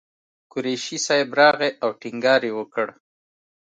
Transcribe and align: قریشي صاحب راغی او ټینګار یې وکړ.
قریشي 0.51 0.97
صاحب 1.05 1.29
راغی 1.39 1.71
او 1.83 1.89
ټینګار 2.01 2.41
یې 2.47 2.51
وکړ. 2.59 2.87